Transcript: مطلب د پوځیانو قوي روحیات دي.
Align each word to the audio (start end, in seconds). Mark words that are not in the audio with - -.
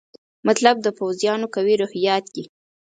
مطلب 0.47 0.75
د 0.81 0.87
پوځیانو 0.99 1.51
قوي 1.55 1.75
روحیات 1.81 2.25
دي. 2.35 2.43